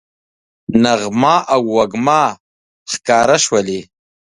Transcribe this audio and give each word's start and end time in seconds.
نغمه 0.83 1.35
او 1.53 1.61
وږمه 1.75 2.21
ښکاره 2.91 3.37
شولې 3.43 3.81